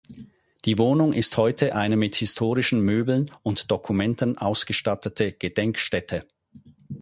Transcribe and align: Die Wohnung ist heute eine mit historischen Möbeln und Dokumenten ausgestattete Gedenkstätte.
Die 0.65 0.79
Wohnung 0.79 1.13
ist 1.13 1.37
heute 1.37 1.75
eine 1.75 1.95
mit 1.95 2.15
historischen 2.15 2.81
Möbeln 2.81 3.29
und 3.43 3.69
Dokumenten 3.69 4.35
ausgestattete 4.35 5.31
Gedenkstätte. 5.31 6.25